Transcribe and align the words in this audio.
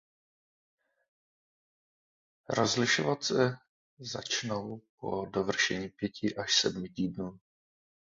Rozlišovat 2.49 3.23
se 3.23 3.57
začnou 3.99 4.81
po 4.99 5.25
dovršení 5.25 5.89
pěti 5.89 6.35
až 6.35 6.53
sedmi 6.61 6.89
týdnů. 6.89 7.39